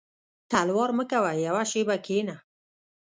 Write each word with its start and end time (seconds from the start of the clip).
•تلوار 0.51 0.89
مه 0.97 1.03
کوه 1.11 1.31
یو 1.45 1.57
شېبه 1.71 1.95
کښېنه. 2.05 2.35